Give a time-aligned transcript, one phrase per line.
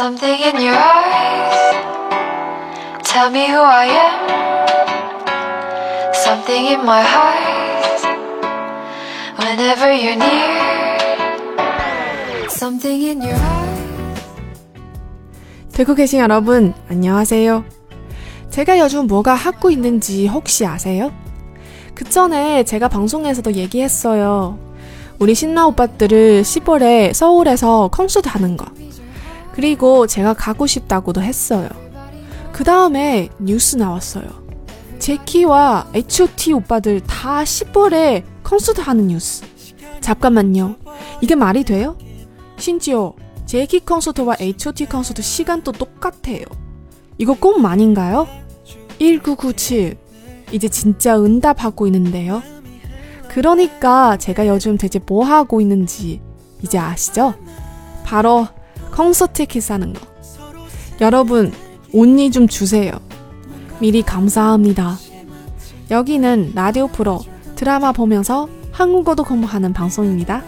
[0.00, 1.76] Something in your eyes.
[3.04, 4.16] Tell me who I am.
[6.14, 8.00] Something in my heart.
[9.36, 10.96] Whenever you're near.
[12.48, 14.22] Something in your eyes.
[15.74, 17.62] 듣고 계신 여러분, 안녕하세요.
[18.48, 21.12] 제가 요즘 뭐가 하고 있는지 혹시 아세요?
[21.94, 24.58] 그 전에 제가 방송에서도 얘기했어요.
[25.18, 28.64] 우리 신나 오빠들을 10월에 서울에서 콘서트 하는 거.
[29.60, 31.68] 그리고 제가 가고 싶다고도 했어요.
[32.50, 34.24] 그 다음에 뉴스 나왔어요.
[34.98, 39.44] 제키와 H.O.T 오빠들 다 10월에 콘서트 하는 뉴스.
[40.00, 40.76] 잠깐만요.
[41.20, 41.98] 이게 말이 돼요?
[42.56, 43.12] 심지어
[43.44, 46.46] 제키 콘서트와 H.O.T 콘서트 시간도 똑같아요.
[47.18, 48.28] 이거 꼭 아닌가요?
[48.98, 49.98] 1997.
[50.52, 52.42] 이제 진짜 응답하고 있는데요.
[53.28, 56.22] 그러니까 제가 요즘 대체 뭐 하고 있는지
[56.62, 57.34] 이제 아시죠?
[58.06, 58.48] 바로
[58.91, 60.01] 콘서트 티켓 사는 거.
[61.01, 61.51] 여러분,
[61.91, 62.91] 온니 좀 주세요.
[63.79, 64.97] 미리 감사합니다.
[65.91, 67.19] 여기는 라디오 프로
[67.55, 70.43] 드라마 보면서 한국어도 공부하는 방송입니다.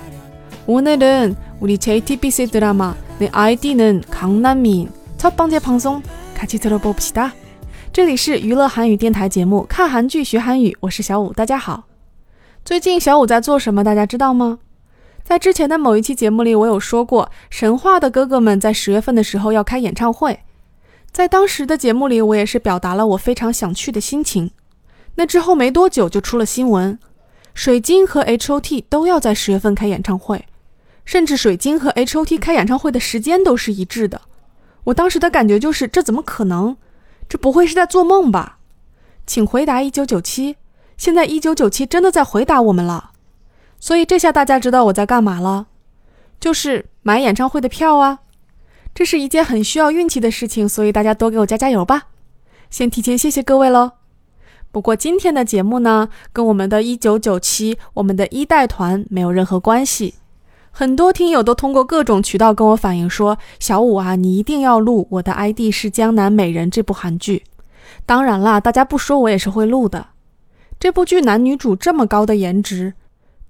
[0.65, 6.01] 오늘은 우리 JTBC 드라마 내 아이디는 강남미인 첫 번째 방송
[6.35, 7.33] 같이 들어봅시다.
[7.91, 11.85] 这里是娱乐韩语电台节目，看韩剧学韩语，我是小五，大家好。
[12.63, 13.83] 最近小五在做什么？
[13.83, 14.59] 大家知道吗？
[15.22, 20.40] 在之前的某一期节目里，我有说过，神话的哥哥们在十月份的时候要开演唱会。
[21.10, 24.50] 在当时的节目里，我也是表达了我非常想去的心情。
[25.14, 26.98] 那之后没多久就出了新闻，
[27.54, 30.46] 水晶和 H.O.T 都要在十月份开演唱会，
[31.04, 34.22] 甚至水晶和 H.O.T 开演唱会的时间都是一致的。
[34.84, 36.76] 我当时的感觉就是，这怎么可能？
[37.28, 38.58] 这不会是在做梦吧？
[39.26, 40.56] 请回答一九九七。
[40.96, 43.11] 现在一九九七真的在回答我们了，
[43.82, 45.66] 所以这下大家知道我在干嘛了，
[46.38, 48.20] 就是买演唱会的票啊。
[48.94, 52.04] 这是一件很需要运气的事情，所以大家多给我加加油吧。
[52.70, 53.90] 先提前谢谢各位喽。
[54.70, 60.14] 不过今天的节目呢，跟我们的一九九七，我们的一代团没有任何关系。
[60.70, 67.42] 很多听友都通过各种渠道跟我反映说：“小五啊，你一定要录《我的 ID 是江南美人》这部韩剧。”
[68.06, 70.06] 当然啦，大家不说我也是会录的。
[70.78, 72.94] 这部剧男女主这么高的颜值，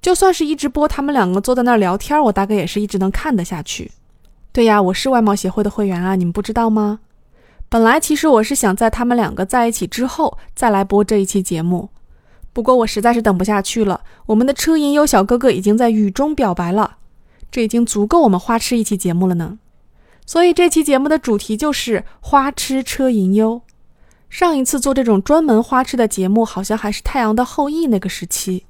[0.03, 3.93] 就算是一直播他们两个坐在那儿聊天，我大概也是一直能看得下去。
[4.53, 6.99] 对呀，我是外貌协会的会员啊，你们不知道吗？
[7.69, 11.89] 本来其实我是想在他们两个在一起之后再来播这一期节目，
[12.53, 14.03] 不过我实在是等不下去了。
[14.27, 16.97] 我们的车银优小哥哥已经在雨中表白了。
[17.51, 19.59] 这已经足够我们花痴一期节目了呢，
[20.27, 23.63] 所以这期节目的主题就是花痴车银优。
[24.29, 28.65] 上一次做这种专门花痴的节目，好像还是《太阳的后裔》那个时期。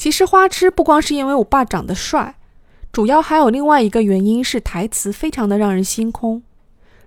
[0.00, 2.36] 其实花痴不光是因为我爸长得帅，
[2.90, 6.42] 主要还有另外一个原因是台词非常的让人心空。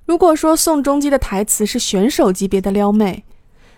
[0.06, 3.24] 如果说宋仲基的台词是选手级别的撩妹，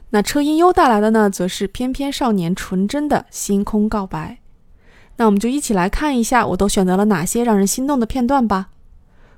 [0.10, 4.40] 那车银优带来的呢，则是翩翩少年纯真的星空告白。
[5.16, 8.68] 那我们就一起来看一下，我都选择了哪些让人心动的片段吧。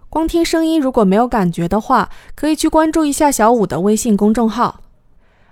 [0.10, 4.82] 光听声音如果没有感觉的话，可以去关注一下小五的微信公众号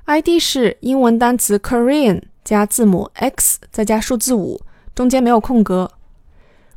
[0.05, 4.60] ，ID 是英文单词 Korean 加字母 X 再加数字五，
[4.94, 5.92] 中间没有空格。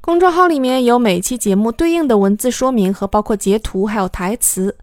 [0.01, 4.75] 公众号里面有每期节目对应的文字说明和包括截图还有台词，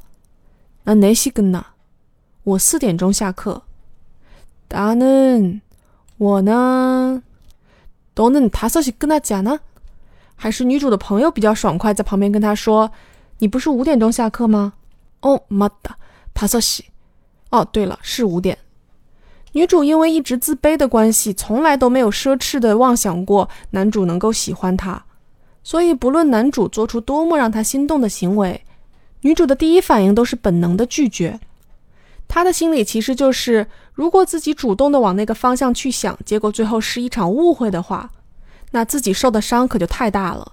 [0.84, 1.62] 난 4시 끝나.
[2.44, 3.62] 我四点钟下课。
[4.68, 5.60] 나는
[6.16, 7.22] 我呢？
[8.14, 9.58] 너는다섯시끝나지않아
[10.34, 14.72] 还是女主的朋友比较爽快，在旁边跟她说：“你不是五点钟下课吗？”
[15.20, 16.80] 哦，맞다다섯시
[17.50, 18.56] 哦，对了，是五点。
[19.52, 25.02] 女主因为一直自卑的关系，从来都没有奢侈的妄想过男主能够喜欢她，
[25.62, 28.64] 所以不论男主做出多么让他心动的行为，
[29.22, 31.40] 女主的第一反应都是本能的拒绝。
[32.28, 38.10] 她的心里其实就是，如果自己主动的往那个方向去想，结果最后是一场误会的话，
[38.72, 40.52] 那自己受的伤可就太大了。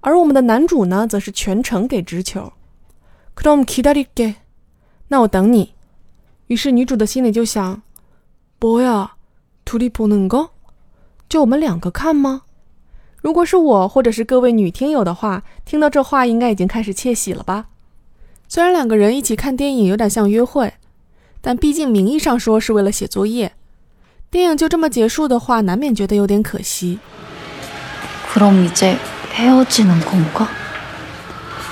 [0.00, 2.52] 而我们的男主呢，则是全程给直球。
[3.34, 4.36] 그럼기다릴게，
[5.08, 5.74] 那我等你。
[6.46, 7.82] 于是女主的心里就想，
[8.60, 10.50] 뭐야둘이보는 거？
[11.28, 12.42] 就我们两个看吗？
[13.20, 17.68] 如果是我或者是各位女听友的话，听到这话应该已经开始窃喜了吧？
[18.54, 20.74] 虽然两个人一起看电影有点像约会，
[21.40, 23.52] 但毕竟名义上说是为了写作业。
[24.30, 26.98] 电影就这么结束的话，难免觉得有点可惜。
[28.32, 28.96] 그럼 이제
[29.32, 30.48] 헤어지는 건가?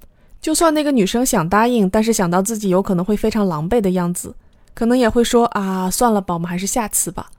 [0.42, 4.34] 就算那个女生想答应，但是想到自己有可能会非常狼狈的样子，
[4.74, 7.30] 可能也会说啊，算了吧，我们还是下次吧。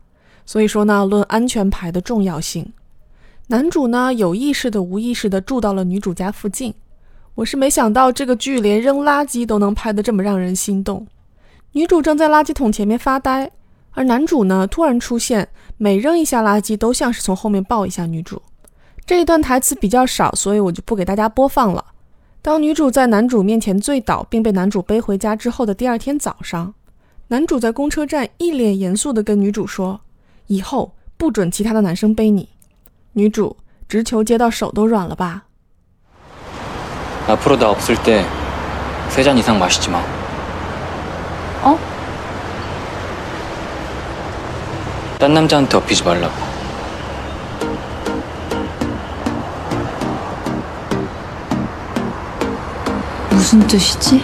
[0.47, 2.73] 所以说呢，论安全牌的重要性，
[3.49, 6.73] 男主呢有意识的、无意识的住到了女主家附近。
[7.35, 11.07] 我是没想到这个剧连扔垃圾都能拍得这么让人心动。
[11.73, 13.51] 女主正在垃圾桶前面发呆。
[13.97, 15.47] 而男主呢，突然出现，
[15.77, 18.41] 每扔一下垃圾都像是从后面抱一下女主。
[19.07, 21.85] 这一段台词比较少，所以我就不给大家播放了。
[22.41, 26.75] 当女主在男主面前醉倒，并被男主背回家之后的第二天早上，
[27.29, 30.01] 男主在公车站一脸严肃地跟女主说
[30.49, 32.49] ：“以后不准其他的男生背你。”
[33.14, 33.56] 女主
[33.88, 35.44] 直球接到手都软了吧？
[37.28, 38.26] 앞으로 나 없을 때
[39.10, 40.00] 세 잔 이상 마시지 마.
[41.64, 41.78] 어?
[45.20, 46.34] 딴 남자한테 엎이지 말라고.
[53.32, 54.24] 무슨 뜻이지?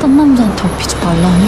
[0.00, 1.46] 딴 남자한테 엎이지 말라니?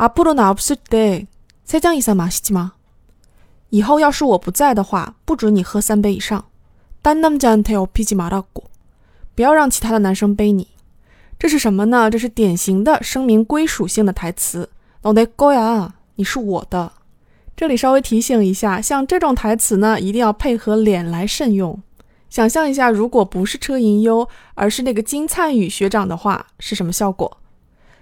[0.00, 1.26] 앞으로 나 없을 때
[1.64, 2.72] 세 잔 이상 마시지 마.
[3.70, 6.44] 以后要是我不在的话，不准你喝三杯以上。
[7.02, 8.64] 딴남자한테엎이지말라고，
[9.34, 10.68] 不要让其他的男生背你。
[11.38, 12.10] 这是什么呢？
[12.10, 14.68] 这是典型的声明归属性的台词。
[15.02, 16.92] 너내거야， 你是我的。
[17.56, 21.80] 这里稍微提醒一下，像这种台词呢，一定要配合脸来慎用。
[22.28, 27.38] 想象一下，如果不是车银优，而是那个金灿宇学长的话，是什么效果？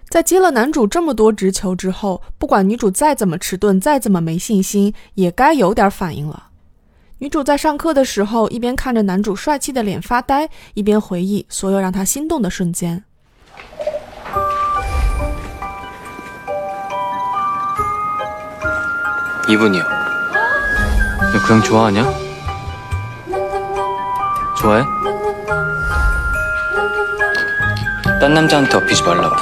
[0.09, 6.49] 在接了男主这么多直球之后，不管女主再怎么迟钝，再怎么没信心，也该有点反应了。
[7.19, 13.05] 女主在上课的时候，一边看着男主帅气的脸发呆，一边回忆所有让她心动的瞬间。
[19.49, 19.83] 이분이요.
[21.33, 22.03] 너 그 형 좋아하냐?
[24.57, 24.83] 좋아해?
[28.21, 29.37] 딴 남자한테 엎이지 말라고.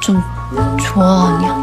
[0.00, 0.20] 좀
[0.78, 1.62] 좋아하냐?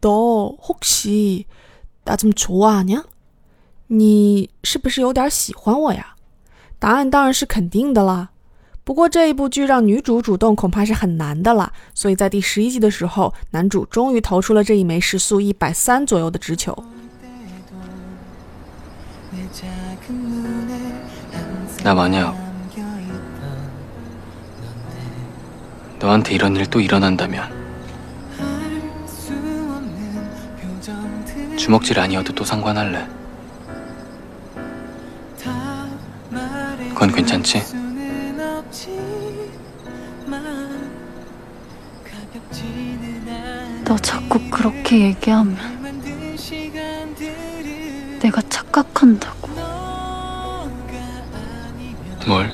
[0.00, 1.44] 너 혹시
[2.04, 3.04] 나 좀 좋아하냐?
[3.88, 6.14] 你是不是有点喜欢我呀？
[6.78, 8.30] 答案当然是肯定的啦。
[8.84, 16.76] 不过这一部剧让女主主动恐怕是很难的了，所以在第十一集的时候，男主终于投出了这一枚时速一百三左右的直球。
[21.83, 22.35] 나 만약
[25.99, 27.61] 너한테 이런 일 또 일어난다면
[31.57, 33.07] 주먹질 아니어도 또 상관할래.
[36.89, 37.61] 그건 괜찮지?
[43.85, 45.57] 너 자꾸 그렇게 얘기하면
[48.21, 49.40] 내가 착각한다고.
[52.27, 52.51] 뭘?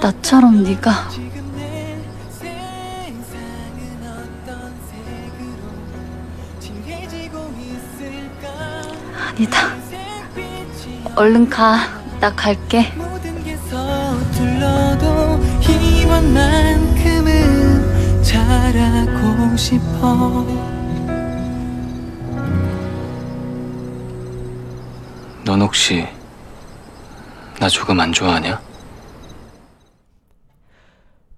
[0.00, 0.90] 나처럼 네가
[9.28, 9.72] 아니다.
[11.16, 11.78] 얼른 가.
[12.20, 12.92] 나 갈게.
[25.44, 26.06] 넌 혹시
[27.61, 28.61] 나 조금 안 좋아하냐?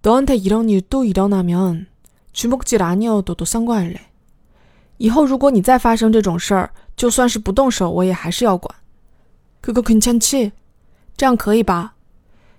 [0.02, 1.88] 너한테 이런 일 또 일어나면
[2.34, 4.00] 주먹질 아니어도 또 상관할래.
[4.98, 8.74] 以后如果你再发生这种事儿，就算是不动手，我也还是要管。
[9.62, 10.52] 그거괜찮지？
[11.16, 11.96] 这样可以吧？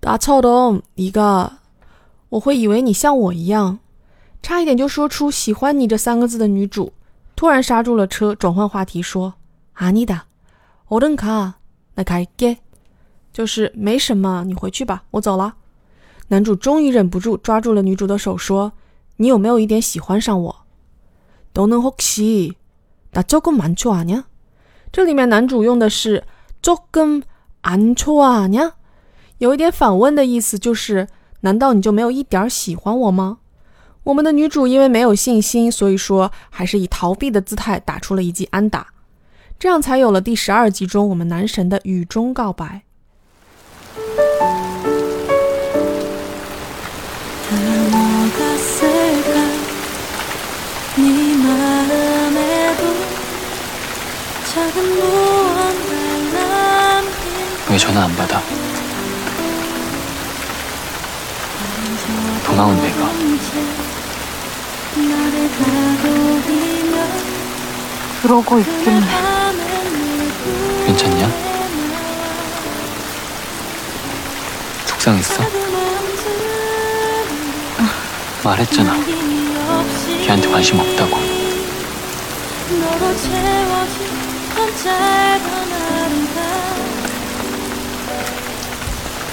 [0.00, 1.50] 나처럼네가，
[2.28, 3.78] 我会以为你像我一样。
[4.42, 6.92] 差一点就说出喜欢你这三个字的女主，
[7.34, 9.32] 突然刹住了车，转换话题说：“
[9.78, 12.58] 아니다，얼른가나갈게。”
[13.32, 15.54] 就是没什么，你回去吧，我走了。
[16.28, 20.56] 男主终于忍不住抓住了女主的手，说：“你有没有一点喜欢上我？”
[21.54, 24.24] 너는혹시나조금안좋아하냐？
[24.92, 26.24] 这里面男主用的是
[26.62, 28.72] 조금안좋아하냐？
[29.38, 31.08] 有一点反问的意思，就是
[31.40, 33.38] 难道你就没有一点喜欢我吗？
[34.04, 38.88] 我们的女主因为没有信心，所以说还是以逃避的姿态打出了一记安打，
[39.58, 42.82] 这样才有了第十二集中我们男神的雨中告白。
[57.69, 58.41] 왜 전화 안 받아?
[62.47, 63.11] 고마운 내가
[68.23, 69.05] 그러고 있겠네.
[70.87, 71.29] 괜찮냐?
[74.87, 75.43] 속상했어?
[78.43, 78.95] 말했잖아.
[80.23, 81.17] 걔한테 관심 없다고.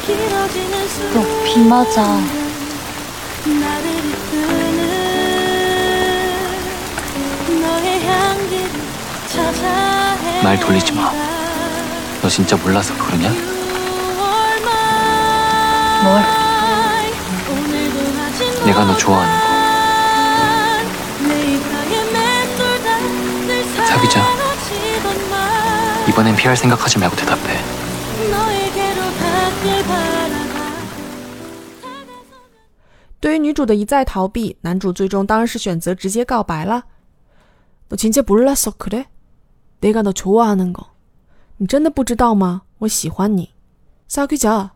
[0.07, 2.05] 너 비 맞아.
[10.43, 11.13] 말 돌리지 마.
[12.23, 13.31] 너 진짜 몰라서 그러냐?
[16.03, 16.23] 뭘?
[18.65, 19.33] 내가 너 좋아하는
[23.77, 24.23] 거 사귀자.
[26.09, 27.56] 이번엔 피할 생각하지 말고 대답해.
[33.36, 36.86] 于女主的一再逃避，男主最终当然是选择直接告白了。
[37.90, 40.86] 너진짜몰랐어그래내가너좋아하는 거，
[41.58, 42.62] 你真的不知道吗？
[42.80, 43.50] 我喜欢你。
[44.10, 44.70] 사귀자，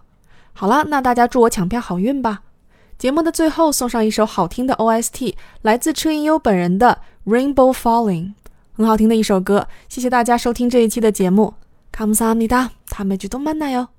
[0.54, 2.44] 好了，那大家祝我抢票好运吧。
[2.98, 5.34] 节目的最后送上一首好听的 OST，
[5.64, 8.34] 来自车银优本人的《Rainbow Falling》，
[8.72, 9.68] 很好听的一首歌。
[9.90, 11.56] 谢谢大家收听这一期的节目，
[11.92, 13.97] 감사합니다 다음에주도만나요。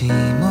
[0.00, 0.08] 寂
[0.40, 0.49] 寞。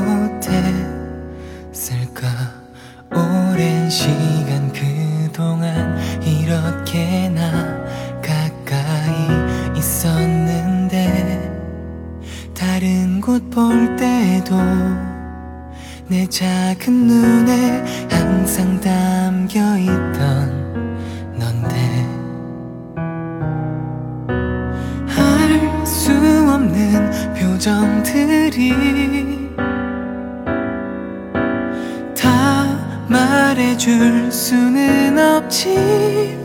[35.59, 36.39] 없지만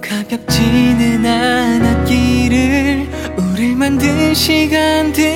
[0.00, 5.27] 가볍지는 않았기를 우릴 만든 시간들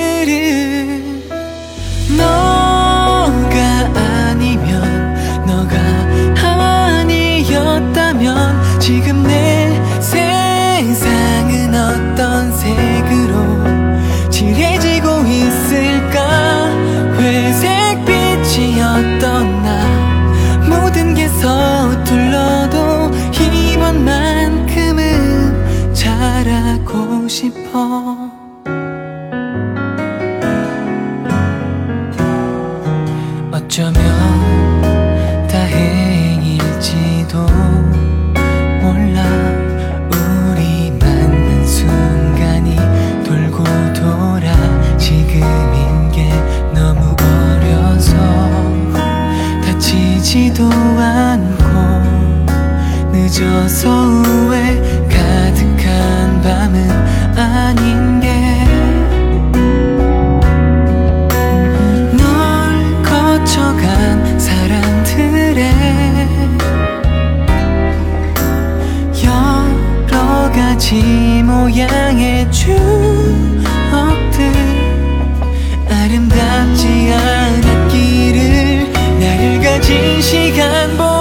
[70.73, 72.73] 가지 모양의 추억들.
[75.87, 81.12] 아름답지 않았기를 나를 가진 시간보다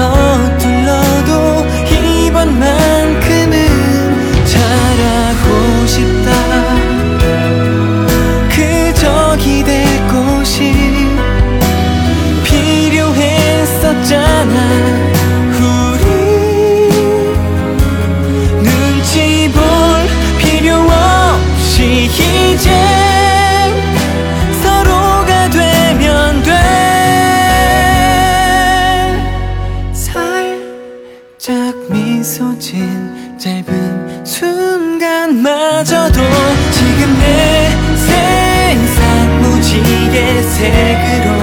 [0.00, 0.69] tanto.
[40.60, 41.39] 무지